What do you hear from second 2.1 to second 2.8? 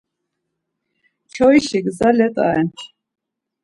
let̆a ren.